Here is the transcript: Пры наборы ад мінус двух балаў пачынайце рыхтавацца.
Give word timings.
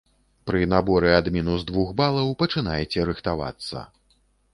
Пры 0.51 0.61
наборы 0.69 1.09
ад 1.17 1.27
мінус 1.35 1.65
двух 1.67 1.91
балаў 1.99 2.31
пачынайце 2.39 3.05
рыхтавацца. 3.11 3.85